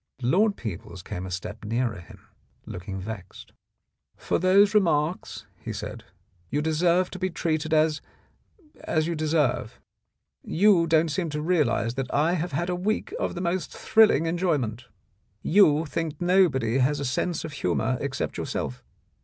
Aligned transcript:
Lord 0.23 0.57
Peebles 0.57 1.03
came 1.03 1.27
a 1.27 1.29
step 1.29 1.63
nearer 1.63 1.99
him, 1.99 2.25
looking 2.65 2.99
vexed. 2.99 3.53
"For 4.17 4.39
those 4.39 4.73
remarks," 4.73 5.45
he 5.63 5.71
said, 5.71 6.05
"you 6.49 6.59
deserve 6.59 7.11
to 7.11 7.19
be 7.19 7.29
treated 7.29 7.71
as— 7.71 8.01
as 8.85 9.05
you 9.05 9.13
deserve. 9.13 9.79
You 10.43 10.87
don't 10.87 11.09
seem 11.09 11.29
to 11.29 11.41
realize 11.43 11.93
that 11.93 12.11
I 12.11 12.33
have 12.33 12.51
had 12.53 12.71
a 12.71 12.75
week 12.75 13.13
of 13.19 13.35
the 13.35 13.41
most 13.41 13.71
thrilling 13.71 14.25
enjoyment. 14.25 14.85
You 15.43 15.85
think 15.85 16.17
that 16.17 16.25
nobody 16.25 16.79
has 16.79 16.99
a 16.99 17.05
sense 17.05 17.45
of 17.45 17.53
humour 17.53 17.99
except 18.01 18.39
yourself. 18.39 18.83